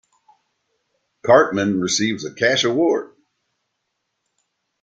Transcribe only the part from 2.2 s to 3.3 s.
a cash reward.